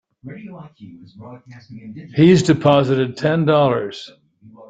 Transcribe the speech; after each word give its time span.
He's 2.15 2.41
deposited 2.41 3.17
Ten 3.17 3.45
Dollars. 3.45 4.11